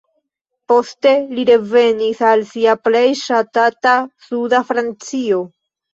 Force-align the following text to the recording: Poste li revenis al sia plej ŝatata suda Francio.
Poste 0.71 1.09
li 1.35 1.43
revenis 1.49 2.23
al 2.29 2.43
sia 2.53 2.75
plej 2.89 3.05
ŝatata 3.21 3.95
suda 4.31 4.67
Francio. 4.71 5.45